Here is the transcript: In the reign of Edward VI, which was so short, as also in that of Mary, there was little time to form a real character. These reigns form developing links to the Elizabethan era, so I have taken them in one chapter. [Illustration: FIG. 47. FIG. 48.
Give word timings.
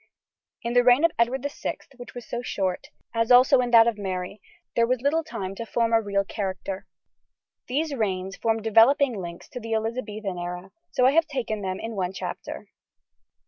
In 0.63 0.73
the 0.73 0.83
reign 0.83 1.05
of 1.05 1.11
Edward 1.19 1.43
VI, 1.43 1.77
which 1.97 2.15
was 2.15 2.27
so 2.27 2.41
short, 2.41 2.87
as 3.13 3.31
also 3.31 3.59
in 3.61 3.69
that 3.69 3.85
of 3.85 3.99
Mary, 3.99 4.41
there 4.75 4.87
was 4.87 4.99
little 4.99 5.23
time 5.23 5.53
to 5.53 5.63
form 5.63 5.93
a 5.93 6.01
real 6.01 6.23
character. 6.25 6.87
These 7.67 7.93
reigns 7.93 8.35
form 8.35 8.63
developing 8.63 9.13
links 9.15 9.47
to 9.49 9.59
the 9.59 9.73
Elizabethan 9.75 10.39
era, 10.39 10.71
so 10.89 11.05
I 11.05 11.11
have 11.11 11.27
taken 11.27 11.61
them 11.61 11.79
in 11.79 11.95
one 11.95 12.13
chapter. 12.13 12.51
[Illustration: 12.51 12.65
FIG. 12.65 12.65
47. 12.65 12.65
FIG. 12.65 13.25
48. 13.25 13.33